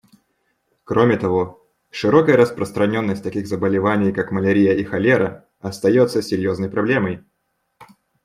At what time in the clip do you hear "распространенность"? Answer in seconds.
2.35-3.21